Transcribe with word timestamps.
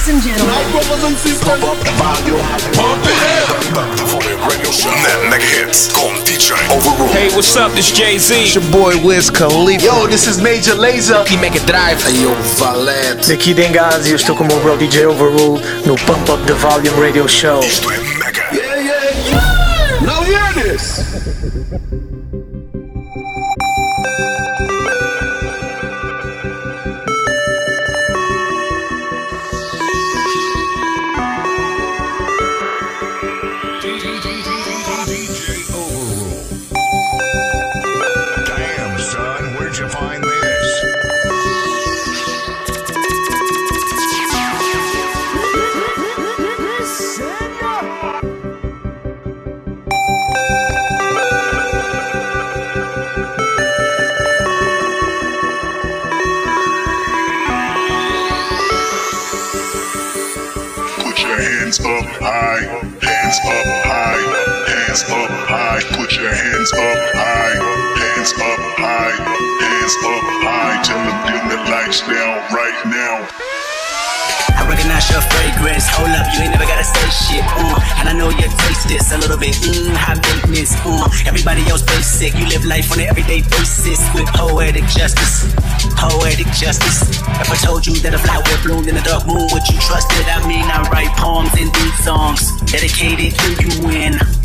Ladies 0.00 0.14
and 0.14 0.22
gentlemen. 0.22 0.54
Now, 0.54 0.72
brothers 0.72 1.04
and 1.04 1.16
sisters, 1.18 1.44
pump 1.44 1.62
up 1.62 1.76
the 1.84 1.92
volume. 2.00 2.40
Pump 2.72 3.04
it 3.04 3.20
up. 3.44 3.92
The 4.00 4.32
Radio 4.48 4.70
Show. 4.72 4.88
Net 4.88 5.28
Mega 5.28 5.44
Hits 5.44 5.92
con 5.92 6.16
DJ 6.24 6.56
Overrule. 6.72 7.12
Hey, 7.12 7.28
what's 7.36 7.54
up? 7.54 7.72
This 7.72 7.92
Jay 7.92 8.16
Z. 8.16 8.34
It's 8.34 8.54
your 8.54 8.64
boy 8.72 8.96
Wiz 9.04 9.28
Khalifa. 9.28 9.84
Yo, 9.84 10.06
this 10.06 10.26
is 10.26 10.40
Major 10.40 10.72
Lazer. 10.72 11.22
make 11.42 11.52
Mega 11.52 11.60
Drive. 11.66 12.02
Hey, 12.02 12.22
yo, 12.22 12.32
Valete. 12.56 13.28
Daqui 13.28 13.52
Dengazi, 13.52 14.10
eu 14.12 14.16
estou 14.16 14.34
com 14.34 14.44
o 14.44 14.46
meu 14.46 14.58
bro 14.60 14.78
DJ 14.78 15.04
Overrule 15.04 15.60
no 15.84 15.96
Pump 16.06 16.30
Up 16.30 16.46
the 16.46 16.54
Volume 16.54 16.98
Radio 16.98 17.28
Show. 17.28 17.60
Isto 17.60 17.90
é 17.92 18.09
this 78.90 79.12
a 79.12 79.18
little 79.18 79.38
bit. 79.38 79.54
Mmm, 79.54 79.94
high 79.94 80.18
maintenance. 80.18 80.74
Uh, 80.84 81.06
everybody 81.24 81.62
else 81.70 81.82
basic. 81.82 82.34
You 82.34 82.46
live 82.48 82.64
life 82.64 82.90
on 82.90 82.98
an 82.98 83.06
everyday 83.06 83.42
basis 83.42 84.02
with 84.12 84.26
poetic 84.34 84.84
justice. 84.90 85.46
Poetic 85.94 86.50
justice. 86.50 87.22
If 87.38 87.48
I 87.50 87.56
told 87.62 87.86
you 87.86 87.94
that 88.02 88.14
a 88.14 88.18
flower 88.18 88.42
bloomed 88.66 88.88
in 88.88 88.96
the 88.96 89.06
dark 89.06 89.26
moon, 89.26 89.46
would 89.54 89.66
you 89.70 89.78
trust 89.78 90.10
it? 90.18 90.26
I 90.26 90.42
mean, 90.46 90.66
I 90.66 90.82
write 90.90 91.14
poems 91.16 91.54
and 91.54 91.70
beat 91.72 91.94
songs 92.02 92.50
dedicated 92.66 93.38
to 93.38 93.48
you 93.62 93.70
win. 93.86 94.39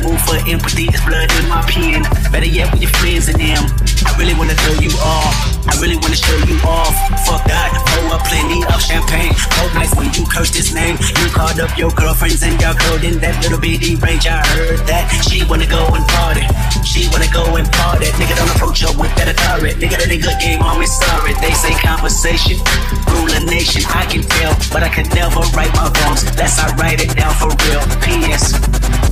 Mood 0.00 0.20
for 0.24 0.40
empathy, 0.48 0.88
it's 0.88 1.04
blood 1.04 1.28
in 1.36 1.48
my 1.52 1.60
pen. 1.68 2.00
Better 2.32 2.48
yet, 2.48 2.72
with 2.72 2.80
your 2.80 2.92
friends 2.96 3.28
and 3.28 3.36
them. 3.36 3.60
I 4.08 4.16
really 4.16 4.32
wanna 4.32 4.56
throw 4.56 4.80
you 4.80 4.88
off. 5.04 5.36
I 5.68 5.76
really 5.84 6.00
wanna 6.00 6.16
show 6.16 6.36
you 6.48 6.56
off. 6.64 6.96
Fuck 7.28 7.44
that, 7.44 7.76
pour 7.92 8.16
up 8.16 8.24
plenty 8.24 8.64
of 8.64 8.80
champagne. 8.80 9.36
Cold 9.58 9.74
nights 9.74 9.92
when 9.94 10.08
you 10.16 10.24
curse 10.24 10.50
this 10.50 10.72
name. 10.72 10.96
You 10.96 11.28
called 11.30 11.60
up 11.60 11.76
your 11.76 11.92
girlfriends 11.92 12.42
and 12.42 12.56
y'all 12.60 12.74
curled 12.74 13.04
in 13.04 13.20
that 13.20 13.36
little 13.44 13.60
bitty 13.60 13.96
range. 13.96 14.26
I 14.26 14.40
heard 14.56 14.80
that 14.88 15.12
she 15.28 15.44
wanna 15.44 15.68
go 15.68 15.84
and 15.92 16.06
party. 16.16 16.48
She 16.82 17.06
wanna 17.12 17.28
go 17.28 17.44
and 17.60 17.68
party. 17.76 18.06
Nigga 18.16 18.34
don't 18.36 18.52
approach 18.56 18.80
her 18.82 18.92
with 18.96 19.12
that 19.20 19.28
authority. 19.28 19.76
Nigga 19.76 20.00
that 20.00 20.08
ain't 20.08 20.24
good 20.24 20.40
game 20.40 20.64
me 20.80 20.86
sorry. 20.88 21.36
They 21.44 21.52
say 21.52 21.76
conversation, 21.78 22.56
rule 23.12 23.28
a 23.28 23.40
nation. 23.44 23.84
I 23.92 24.08
can 24.08 24.24
tell, 24.24 24.56
but 24.72 24.82
I 24.82 24.88
can 24.88 25.06
never 25.12 25.44
write 25.52 25.72
my 25.76 25.92
wrongs. 26.00 26.24
That's 26.32 26.58
I 26.58 26.74
write 26.80 27.04
it 27.04 27.12
down 27.14 27.34
for 27.36 27.52
real. 27.68 27.84
P.S. 28.00 29.11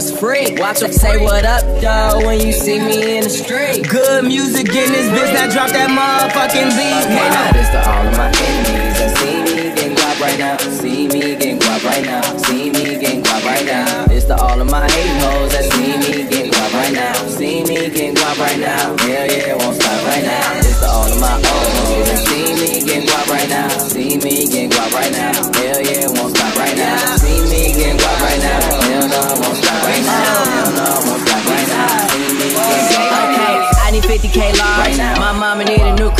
motherfuckers 0.00 0.18
freak. 0.18 0.58
Watch 0.58 0.80
them 0.80 0.92
say 0.92 1.22
what 1.22 1.44
up, 1.44 1.62
though, 1.80 2.26
when 2.26 2.40
you 2.40 2.52
see 2.52 2.78
me 2.78 3.18
in 3.18 3.24
the 3.24 3.30
street. 3.30 3.88
Good 3.88 4.24
music 4.24 4.68
in 4.68 4.92
this 4.92 5.08
bitch. 5.10 5.32
Now 5.34 5.50
drop 5.50 5.70
that 5.70 5.90
motherfucking 5.90 6.70
beat. 6.76 7.04
Okay, 7.04 7.28
now 7.30 7.52
this 7.52 7.68
to 7.70 7.80
all 7.88 8.06
of 8.06 8.16
my 8.16 8.28
enemies 8.28 8.98
that 8.98 9.16
see 9.18 9.42
me 9.44 9.74
getting 9.74 9.96
guap 9.96 10.20
right 10.20 10.38
now. 10.38 10.56
See 10.58 11.08
me 11.08 11.20
getting 11.36 11.58
guap 11.58 11.84
right 11.84 12.04
now. 12.04 12.22
See 12.38 12.70
me 12.70 12.98
getting 12.98 13.22
guap 13.22 13.44
right 13.44 13.66
now. 13.66 14.06
This 14.06 14.24
to 14.26 14.36
all 14.36 14.60
of 14.60 14.70
my 14.70 14.90
hate 14.90 15.22
hoes 15.22 15.52
that 15.52 15.64
see 15.72 15.96
me 15.98 16.28
getting 16.28 16.50
guap 16.50 16.72
right 16.72 16.92
now. 16.92 17.14
See 17.28 17.62
me 17.64 17.90
getting 17.90 18.14
guap 18.14 18.38
right 18.38 18.58
now. 18.58 18.96
Hell 18.98 19.26
yeah, 19.30 19.54
won't 19.56 19.76
stop 19.76 20.06
right 20.06 20.24
now. 20.24 20.54
This 20.62 20.80
to 20.80 20.86
all 20.86 21.12
of 21.12 21.20
my 21.20 21.34
old 21.34 21.44
hoes 21.44 22.08
that 22.08 22.20
see 22.26 22.54
me 22.54 22.84
getting 22.84 23.08
guap 23.08 23.28
right 23.28 23.48
now. 23.48 23.68
See 23.68 24.16
me 24.16 24.46
getting 24.46 24.70
guap 24.70 24.92
right 24.92 25.12
now. 25.12 25.59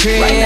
Crib. 0.01 0.40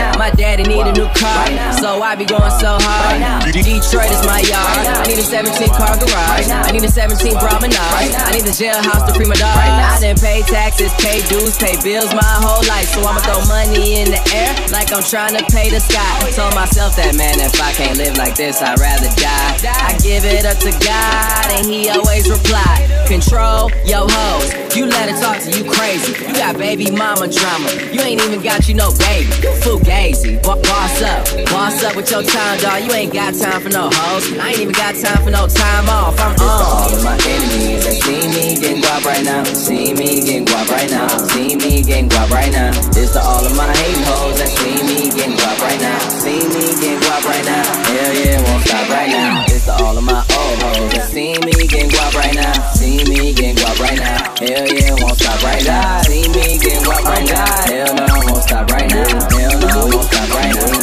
New 1.05 1.13
car. 1.15 1.45
So 1.77 2.01
I 2.01 2.17
be 2.17 2.25
going 2.25 2.51
so 2.57 2.81
hard. 2.81 3.53
Detroit 3.53 4.11
is 4.11 4.25
my 4.25 4.41
yard. 4.41 4.89
I 4.89 5.05
need 5.07 5.21
a 5.21 5.27
17 5.27 5.69
car 5.69 5.97
garage. 6.01 6.49
I 6.49 6.73
need 6.73 6.85
a 6.85 6.89
17 6.89 7.37
promenade. 7.37 7.77
I 7.77 8.33
need 8.33 8.49
a 8.49 8.55
jailhouse 8.55 9.05
to 9.07 9.13
free 9.13 9.29
my 9.29 9.37
dog. 9.37 9.53
I 9.53 10.01
done 10.01 10.17
pay 10.17 10.41
taxes, 10.43 10.93
pay 11.01 11.21
dues, 11.29 11.57
pay 11.59 11.77
bills 11.85 12.13
my 12.15 12.35
whole 12.41 12.65
life. 12.69 12.89
So 12.89 13.05
I'ma 13.05 13.21
throw 13.21 13.45
money 13.49 14.01
in 14.01 14.11
the 14.11 14.23
air 14.33 14.53
like 14.73 14.93
I'm 14.93 15.05
trying 15.05 15.37
to 15.37 15.45
pay 15.53 15.69
the 15.69 15.81
sky. 15.81 16.31
Told 16.33 16.55
myself 16.55 16.97
that 16.97 17.15
man, 17.17 17.41
if 17.41 17.61
I 17.61 17.73
can't 17.73 17.99
live 17.99 18.17
like 18.17 18.37
this, 18.37 18.63
I'd 18.63 18.81
rather 18.81 19.11
die. 19.21 19.53
I 19.69 19.99
give 20.01 20.25
it 20.25 20.45
up 20.49 20.59
to 20.65 20.73
God, 20.81 21.47
and 21.59 21.67
He 21.67 21.91
always 21.91 22.31
reply. 22.31 22.81
Control 23.07 23.71
your 23.85 24.09
hoes. 24.09 24.49
You 24.75 24.87
let 24.87 25.11
her 25.11 25.21
talk 25.21 25.39
to 25.45 25.51
you 25.53 25.71
crazy. 25.71 26.13
You 26.25 26.33
got 26.35 26.57
baby 26.57 26.91
mama 26.91 27.29
drama. 27.29 27.71
You 27.93 28.01
ain't 28.01 28.23
even 28.23 28.41
got 28.43 28.67
you 28.67 28.75
no 28.75 28.91
baby. 29.07 29.31
Fugazi. 29.63 30.43
Bo- 30.43 30.61
boss 30.95 31.03
up. 31.03 31.47
Boss 31.51 31.85
up 31.85 31.97
with 31.97 32.11
your 32.11 32.23
time, 32.23 32.59
dog. 32.61 32.83
You 32.85 32.93
ain't 32.93 33.13
got 33.13 33.35
time 33.35 33.61
for 33.61 33.69
no 33.69 33.91
hoes. 33.93 34.39
I 34.39 34.51
ain't 34.51 34.61
even 34.61 34.73
got 34.73 34.95
time 34.95 35.25
for 35.25 35.31
no 35.31 35.47
time 35.47 35.89
off. 35.89 36.19
I'm 36.21 36.35
on. 36.39 36.63
all 36.63 36.95
of 36.95 37.03
my 37.03 37.19
enemies 37.27 37.85
that 37.85 37.99
see 37.99 38.23
me 38.31 38.61
getting 38.61 38.83
guap 38.83 39.05
right 39.05 39.25
now. 39.25 39.45
See 39.45 39.95
me 39.95 40.23
getting 40.23 40.47
guap 40.47 40.69
right 40.71 40.91
now. 40.91 41.09
See 41.35 41.57
me 41.57 41.83
getting 41.83 42.09
guap 42.09 42.31
right 42.31 42.53
now. 42.53 42.71
This 42.93 43.13
to 43.15 43.21
all 43.21 43.45
of 43.45 43.57
my 43.57 43.71
hate 43.75 44.05
hoes 44.07 44.39
that 44.39 44.49
see 44.49 44.79
me 44.87 45.11
getting 45.11 45.37
guap 45.37 45.59
right 45.63 45.81
now. 45.81 45.99
See 46.23 46.43
me 46.47 46.63
getting 46.79 47.01
guap 47.03 47.25
right 47.25 47.45
now. 47.45 47.65
Hell 47.91 48.15
yeah, 48.15 48.43
won't 48.47 48.63
stop 48.65 48.89
right 48.89 49.11
now. 49.11 49.45
This 49.47 49.65
to 49.67 49.73
all 49.73 49.99
of 49.99 50.05
my 50.05 50.23
old 50.23 50.57
hoes 50.63 50.93
that 50.95 51.09
see 51.11 51.35
me 51.43 51.55
getting 51.67 51.91
guap 51.91 52.15
right 52.15 52.35
now. 52.35 52.55
See 52.75 53.03
me 53.05 53.33
getting 53.35 53.57
guap 53.57 53.79
right 53.81 53.99
now. 53.99 54.23
Hell 54.39 54.67
yeah, 54.69 54.95
won't 55.03 55.19
stop 55.19 55.43
right 55.43 55.65
now. 55.65 56.03
See 56.03 56.29
me 56.31 56.59
getting 56.63 56.85
guap 56.87 57.03
right 57.03 57.27
now. 57.27 57.51
Hell 57.67 57.95
no, 57.95 58.07
won't 58.31 58.43
stop 58.43 58.71
right 58.71 58.91
now. 58.91 59.34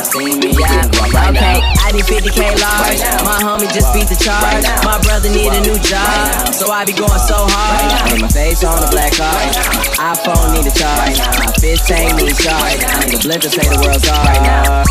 See 0.02 0.34
me 0.34 0.52
getting 0.52 0.90
guap 0.90 1.14
right 1.14 1.32
now. 1.32 1.62
Okay, 1.62 1.62
I 1.86 1.92
need 1.94 2.04
50k 2.10 2.42
large. 2.58 3.00
My 3.24 3.38
homie 3.38 3.70
just 3.72 3.94
beat 3.94 4.10
the 4.10 4.18
charge. 4.18 4.66
My 4.84 4.98
brother 5.06 5.30
need 5.30 5.54
a 5.54 5.62
new 5.62 5.78
job, 5.86 6.52
so 6.52 6.72
I 6.72 6.84
be 6.86 6.94
going 6.94 7.22
so 7.22 7.38
hard. 7.48 8.10
Put 8.10 8.22
my 8.22 8.28
face 8.28 8.64
on 8.64 8.82
the 8.82 8.90
black 8.90 9.14
card. 9.14 9.54
My 10.02 10.18
iPhone 10.18 10.58
need 10.58 10.66
a 10.66 10.74
charge. 10.74 11.22
My 11.38 11.54
fist 11.62 11.92
ain't 11.92 12.18
need 12.18 12.36
charge. 12.36 12.82
I 12.82 13.06
need 13.06 13.14
a 13.14 13.22
blend 13.22 13.42
to 13.44 13.50
say 13.50 13.62
the 13.62 13.78
world's 13.78 14.04
hard. 14.10 14.26
Right 14.26 14.42
now, 14.42 14.84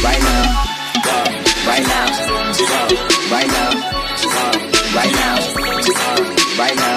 right 0.00 0.24
now, 0.24 0.64
right 1.68 1.84
now, 1.86 2.08
right 3.30 3.50
now, 3.52 3.70
right 4.96 5.12
now, 5.12 5.36
right 6.56 6.76
now, 6.76 6.95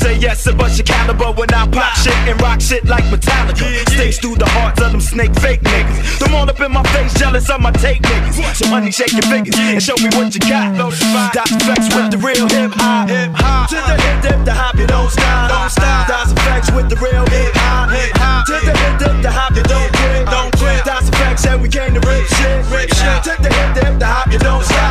money, 0.00 0.76
shake 0.76 1.72
your 1.74 1.94
shit 2.00 2.28
and 2.28 2.40
rock 2.40 2.60
shit 2.60 2.84
like 2.84 3.04
Metallica. 3.04 3.60
Yeah, 3.60 3.70
yeah. 3.70 3.94
Stays 3.94 4.18
through 4.18 4.36
the 4.36 4.48
hearts 4.48 4.80
of 4.80 4.92
them 4.92 5.00
snake 5.00 5.34
fake 5.40 5.60
niggas. 5.60 6.18
Them 6.18 6.34
all 6.34 6.48
up 6.48 6.60
in 6.60 6.72
my 6.72 6.82
face, 6.94 7.14
jealous 7.14 7.48
of 7.50 7.60
my 7.60 7.70
take 7.72 8.02
niggas. 8.02 8.54
Some 8.54 8.70
money 8.70 8.90
shaking 8.90 9.22
figures 9.22 9.56
and 9.58 9.82
show 9.82 9.96
me 9.96 10.08
what 10.16 10.34
you 10.34 10.40
got. 10.40 10.76
Dot 10.76 11.48
flex 11.62 11.94
with 11.94 12.10
the 12.10 12.18
real 12.18 12.48
hip 12.48 12.72
hop. 12.74 13.08
To 13.70 13.76
the 13.76 13.96
hip 14.02 14.22
dip, 14.22 14.44
the 14.44 14.52
hop, 14.52 14.74
you 14.76 14.86
don't 14.86 15.10
stop. 15.10 15.50
Don't 15.50 15.70
stop. 15.70 16.08
Dot 16.08 16.28
flex 16.40 16.70
with 16.72 16.88
the 16.88 16.96
real 16.96 17.26
hip 17.28 17.54
hop. 17.56 18.46
To 18.46 18.52
the 18.52 18.74
hip 18.76 18.98
dip, 18.98 19.22
the 19.22 19.30
hop, 19.30 19.54
you 19.56 19.62
don't 19.64 19.90
quit. 19.92 20.26
Don't 20.26 20.52
quit. 20.58 20.84
Dot 20.84 21.04
flex 21.14 21.46
and 21.46 21.62
we 21.62 21.68
came 21.68 21.94
to 21.94 22.00
rip 22.00 22.26
shit. 22.26 22.64
Rip 22.70 22.88
shit. 22.88 23.22
To 23.24 23.34
the 23.42 23.50
hip 23.52 23.74
dip, 23.74 23.98
the 23.98 24.06
hop, 24.06 24.32
you. 24.32 24.38
Don't 24.38 24.64
stop. 24.64 24.89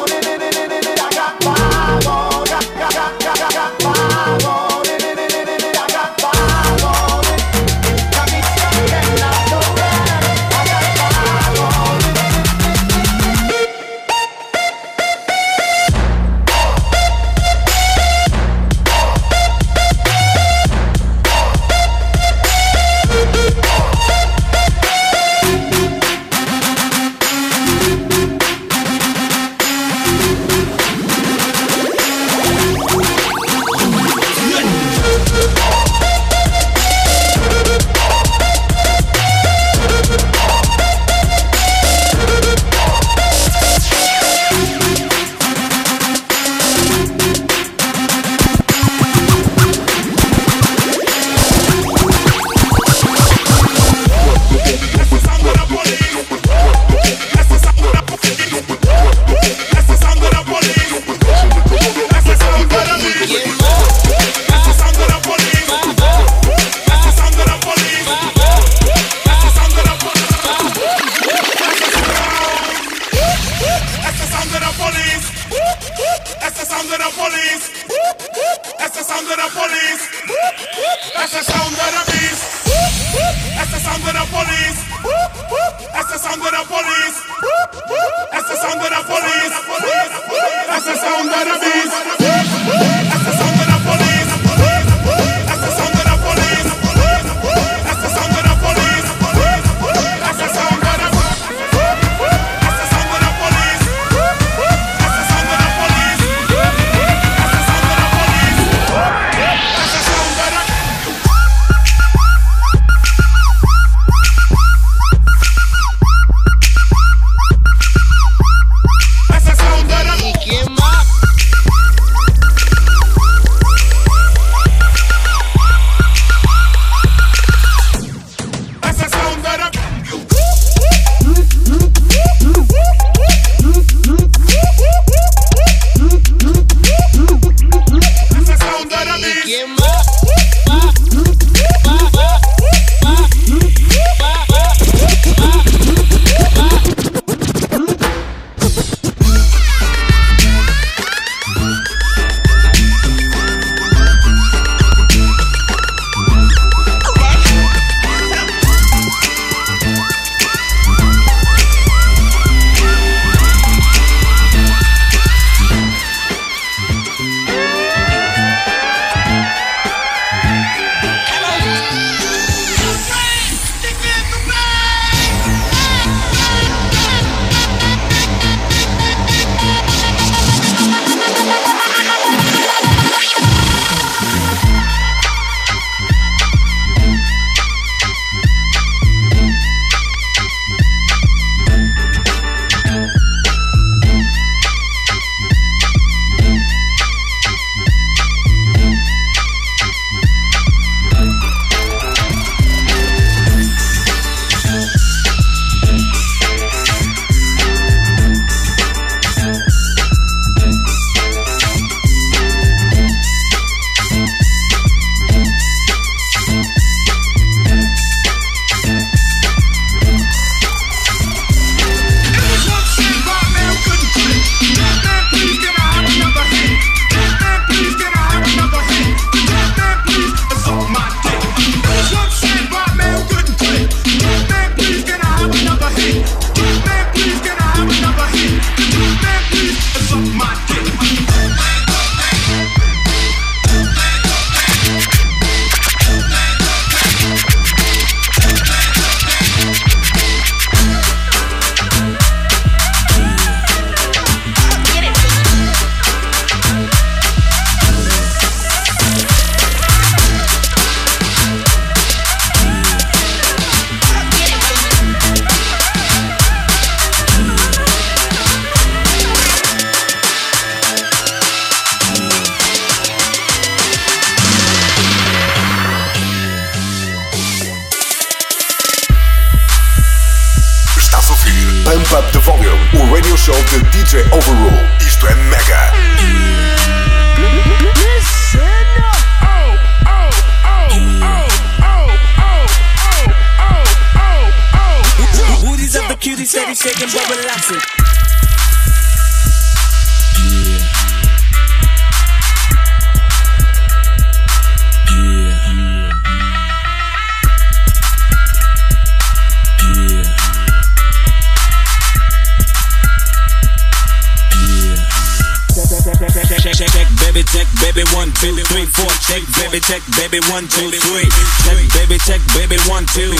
baby, 319.57 319.79
check, 319.79 320.01
baby, 320.15 320.39
one, 320.49 320.67
two, 320.67 320.89
three. 320.91 321.27
Check, 321.65 321.77
baby, 321.93 322.17
check, 322.19 322.41
baby, 322.55 322.77
one, 322.87 323.05
two. 323.07 323.33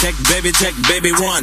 Check, 0.00 0.14
baby, 0.28 0.52
check, 0.52 0.74
baby, 0.88 1.12
one. 1.12 1.42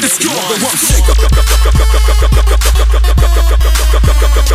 Let's 0.00 0.18
go. 0.18 0.30
The 0.30 0.58
rump 0.58 0.74
shaker. 0.74 1.14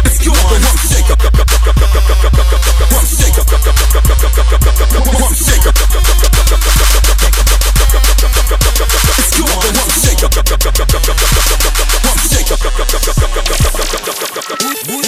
Let's 0.03 0.19
go. 0.19 0.33
The 0.35 0.59
rump 0.59 0.79
shaker. 0.83 1.15
Rump 2.91 3.07
shaker. 3.07 3.45
Rump 3.45 3.45
shaker. 3.45 3.45
Let's 3.45 4.03
go. 4.65 4.91
The 4.91 5.11
rump 5.15 5.35
shaker. 5.35 5.71
Rump 14.87 15.04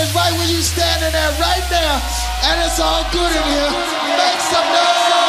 is 0.00 0.14
right 0.14 0.32
where 0.32 0.48
you 0.48 0.62
standing 0.62 1.12
at 1.12 1.32
right 1.38 1.66
now. 1.70 2.00
And 2.48 2.60
it's 2.64 2.80
all 2.80 3.04
good 3.12 3.32
in 3.36 3.44
here. 3.52 3.70
Make 4.16 4.40
some 4.40 4.64
noise. 4.64 5.19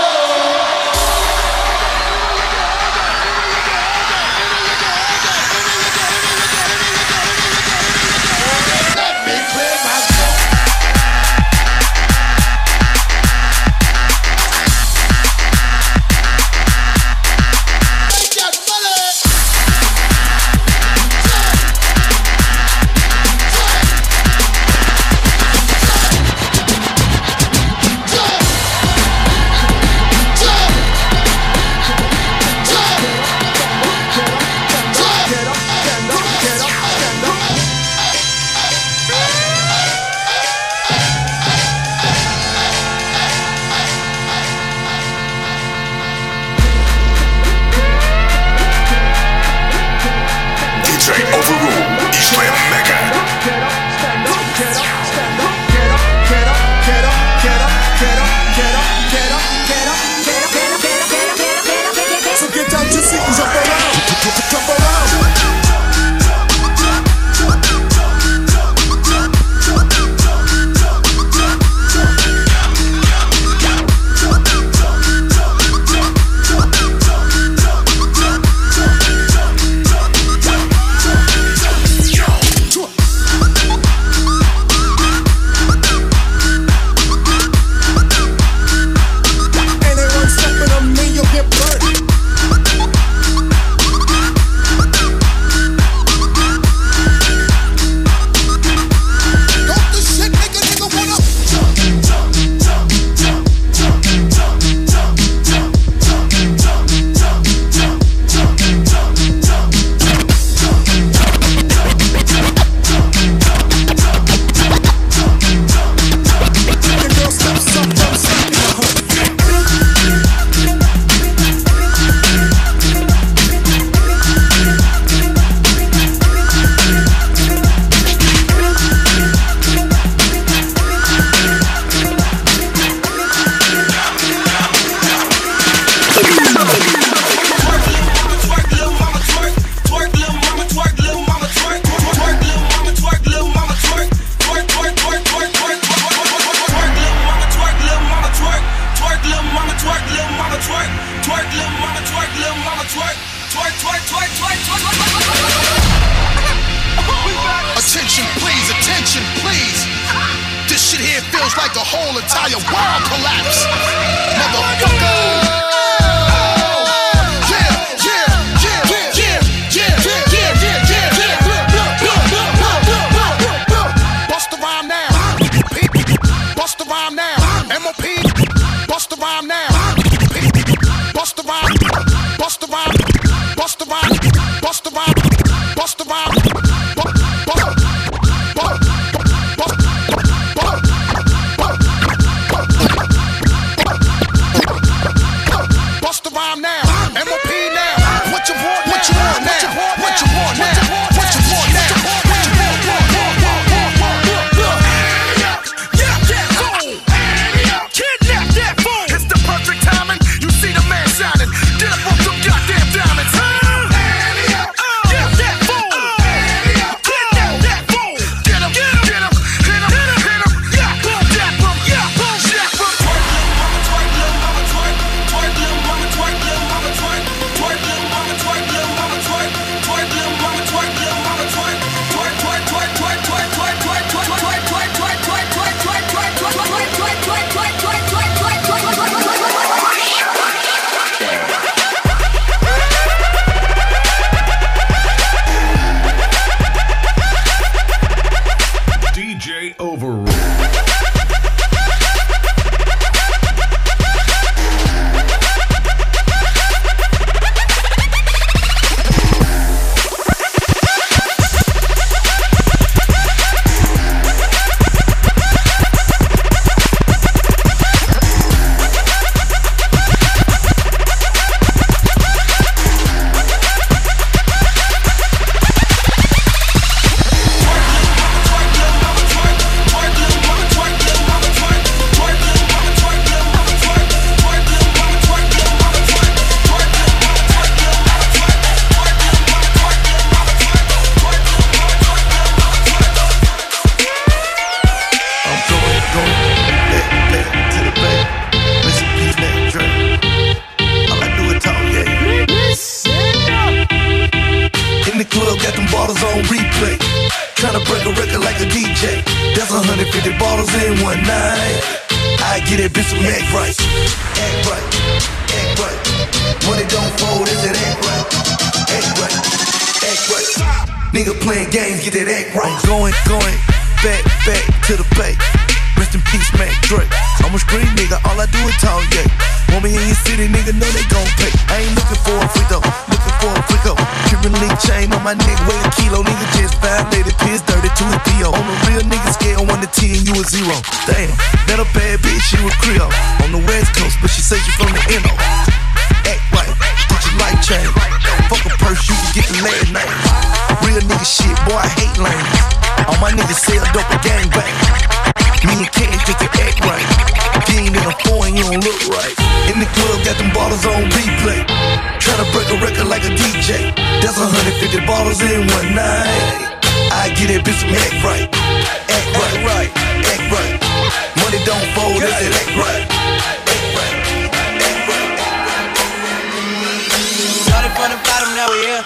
Now 378.61 378.69
we. 378.69 379.01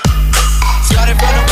Started 0.83 1.17
from 1.17 1.33
the 1.35 1.44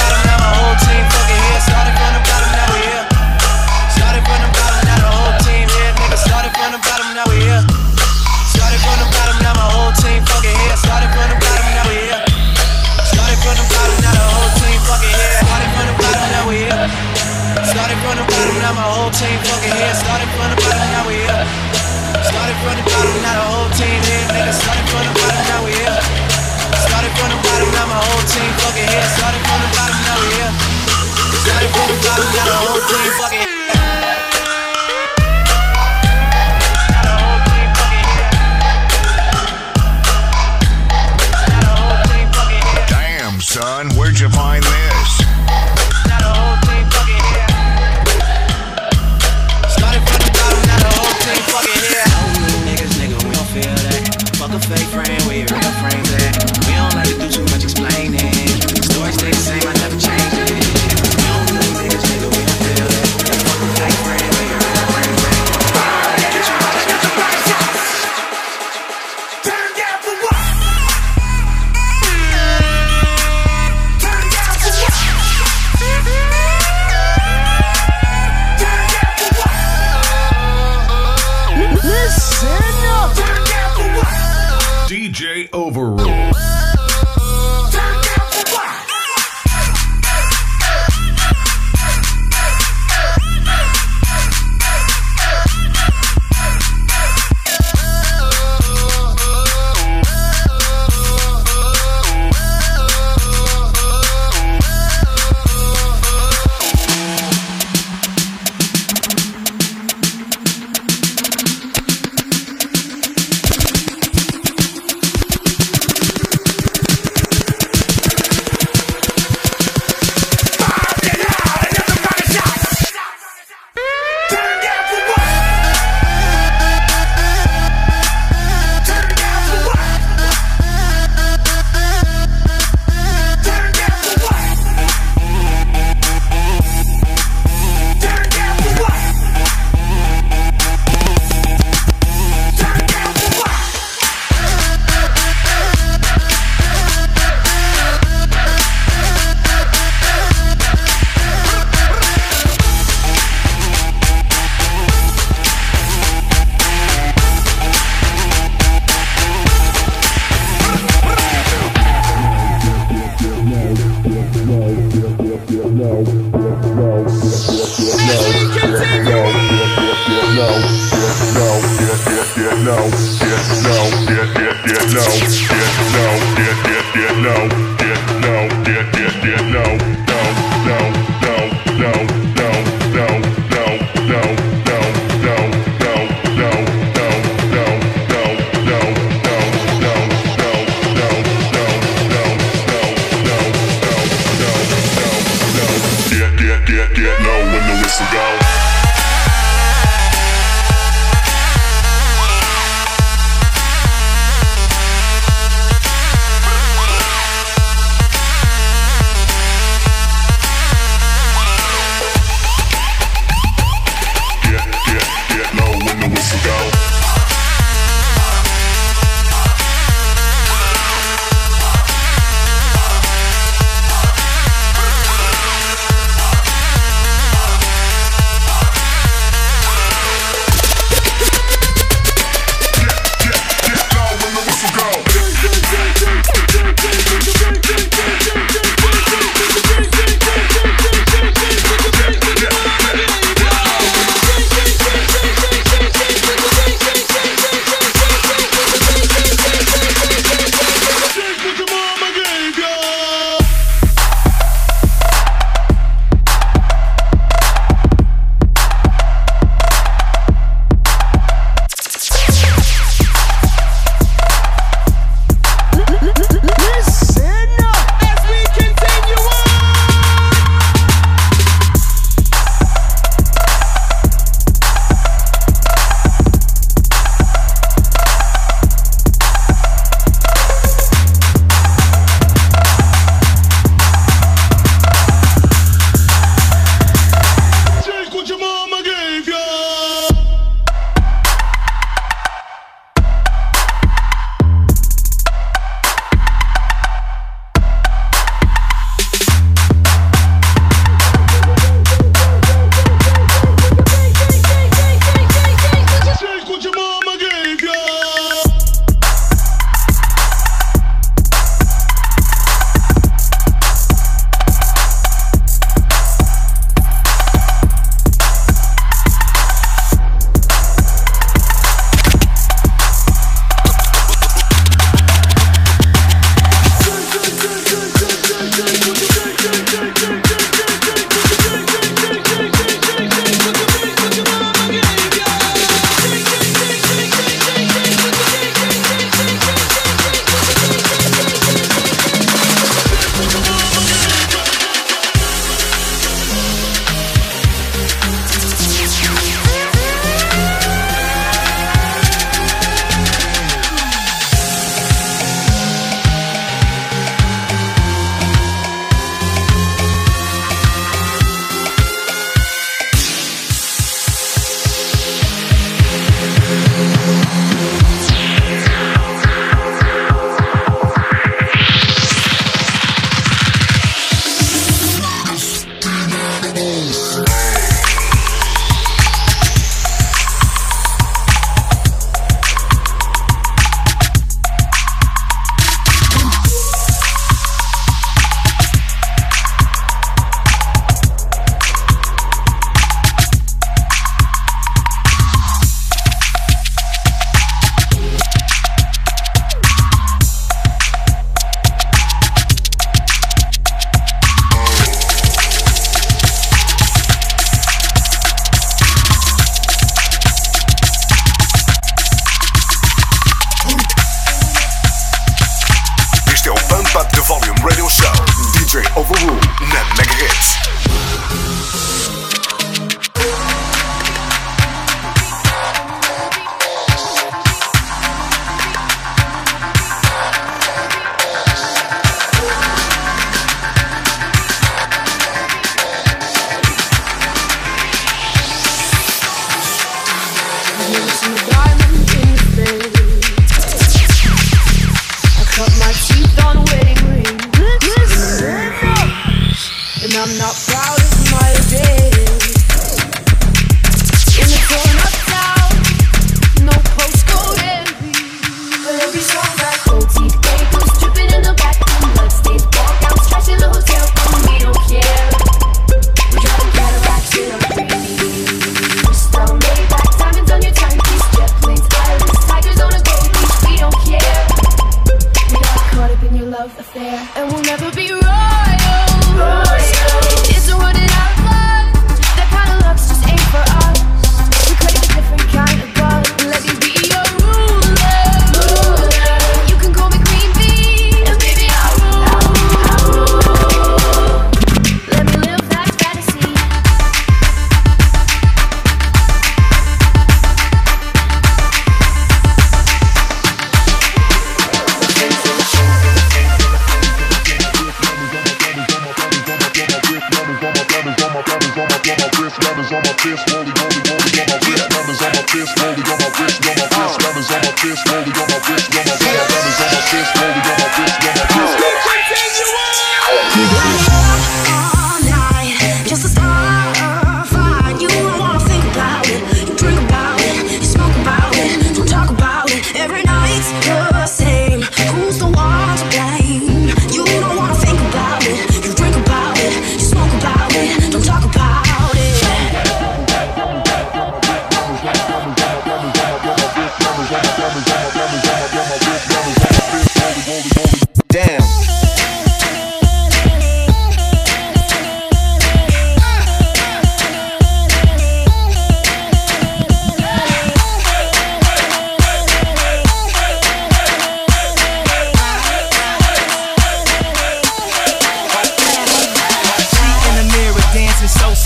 the 32.87 33.11
fucking 33.17 33.52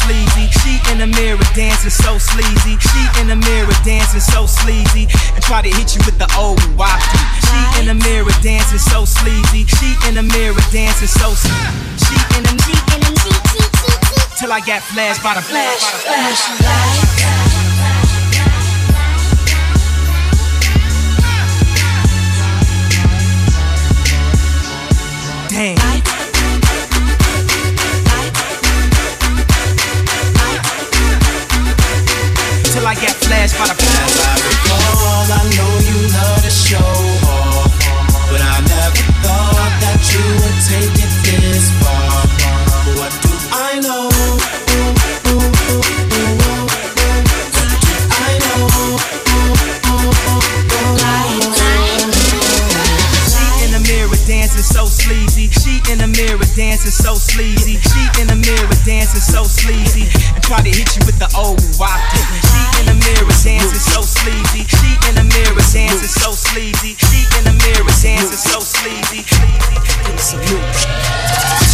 sleazy. 0.07 0.47
She 0.63 0.79
in 0.91 0.97
the 1.03 1.07
mirror 1.07 1.43
dancing 1.53 1.91
so 1.91 2.17
sleazy. 2.17 2.79
She 2.79 3.01
in 3.19 3.27
the 3.27 3.35
mirror 3.35 3.75
dancing 3.83 4.23
so 4.23 4.45
sleazy. 4.47 5.07
And 5.35 5.43
try 5.43 5.61
to 5.61 5.69
hit 5.69 5.95
you 5.95 6.01
with 6.07 6.17
the 6.17 6.29
old 6.39 6.59
wafty. 6.79 7.19
She 7.43 7.59
in 7.79 7.85
the 7.91 7.97
mirror 8.07 8.31
dancing 8.41 8.79
so 8.79 9.03
sleazy. 9.05 9.67
She 9.67 9.89
in 10.07 10.15
the 10.15 10.23
mirror 10.23 10.63
dancing 10.71 11.11
so 11.11 11.35
sleazy. 11.35 11.83
She 12.07 12.15
in 12.37 12.43
the 12.43 12.57
till 14.37 14.53
I 14.53 14.59
got 14.61 14.83
flashed 14.83 15.23
by 15.23 15.33
the 15.33 15.41
flash. 15.41 15.81
flash. 16.05 16.87
Damn. 25.49 25.77
I 25.79 26.01
get 26.05 26.06
flashed 33.27 33.59
by 33.59 33.67
the 33.67 33.75
flash. 33.75 34.15
I 34.23 34.39
recall, 34.39 35.27
I 35.27 35.43
know 35.55 35.71
you 35.83 35.99
love 36.15 36.41
to 36.47 36.51
show 36.51 36.91
off, 37.27 37.71
but 38.31 38.39
I 38.39 38.63
never 38.63 39.03
thought 39.23 39.73
that 39.83 39.99
you 40.15 40.23
would 40.39 40.57
take 40.63 40.95
it 40.95 41.11
this 41.27 41.67
far. 41.83 42.23
What 42.95 43.11
do 43.21 43.31
I 43.51 43.79
know? 43.83 44.07
I 44.07 44.47
She 53.27 53.65
in 53.65 53.71
the 53.75 53.81
mirror 53.83 54.19
dancing 54.25 54.63
so 54.63 54.85
sleazy. 54.85 55.49
She 55.51 55.81
in 55.91 55.99
the 55.99 56.07
mirror 56.07 56.47
dancing 56.55 56.91
so 56.91 57.15
sleazy. 57.15 57.75
She 57.75 58.21
in 58.21 58.27
the 58.27 58.35
mirror 58.35 58.77
dancing 58.85 59.19
so 59.19 59.43
sleazy. 59.43 60.07
And 60.33 60.43
try 60.43 60.61
to 60.61 60.69
hit 60.69 60.95
you 60.95 61.03
with 61.05 61.19
the 61.19 61.29
old 61.35 61.59
wafty. 61.75 62.46
She 63.07 63.13
in 63.15 63.23
the 63.23 63.23
mirror 63.23 63.39
dancing 63.39 63.79
so 63.79 64.01
sleazy. 64.03 64.67
She 64.67 64.99
in 65.07 65.15
the 65.15 65.23
mirror 65.23 65.63
dancing 65.71 66.11
so 66.11 66.31
sleazy. 66.35 66.91
She 66.99 67.23
in 67.39 67.43
the 67.47 67.55
mirror 67.55 67.87
dancing 68.03 68.35
so 68.35 68.59
sleazy. 68.59 69.23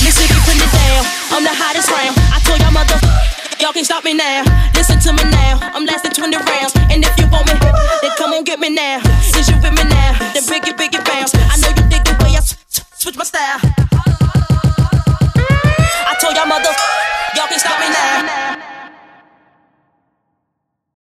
Mississippi, 0.06 0.38
put 0.46 0.54
it 0.62 0.70
down. 0.70 1.02
I'm 1.34 1.44
the 1.44 1.50
hottest 1.50 1.90
round. 1.90 2.14
I 2.30 2.38
told 2.46 2.62
y'all 2.62 2.70
mother, 2.70 3.02
y'all 3.58 3.74
can't 3.74 3.86
stop 3.86 4.04
me 4.06 4.14
now. 4.14 4.46
Listen 4.78 5.00
to 5.00 5.14
me 5.14 5.26
now. 5.32 5.58
I'm 5.74 5.86
lasting 5.86 6.14
20 6.14 6.38
rounds. 6.38 6.74
And 6.94 7.02
if 7.02 7.18
you 7.18 7.26
want 7.34 7.50
me, 7.50 7.58
then 7.58 8.12
come 8.18 8.34
on 8.34 8.44
get 8.44 8.60
me 8.60 8.70
now. 8.70 9.02